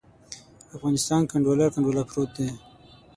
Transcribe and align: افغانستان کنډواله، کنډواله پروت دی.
افغانستان 0.75 1.21
کنډواله، 1.29 1.67
کنډواله 1.73 2.03
پروت 2.09 2.29
دی. 2.37 2.49